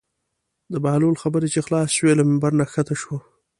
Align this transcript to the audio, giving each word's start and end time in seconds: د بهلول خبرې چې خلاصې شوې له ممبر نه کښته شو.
د 0.71 0.73
بهلول 0.83 1.15
خبرې 1.23 1.47
چې 1.53 1.59
خلاصې 1.65 1.93
شوې 1.97 2.13
له 2.17 2.23
ممبر 2.29 2.51
نه 2.59 2.65
کښته 2.69 2.95
شو. 3.01 3.15